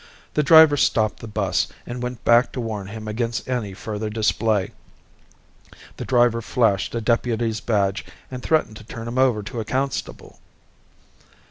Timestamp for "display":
4.09-4.71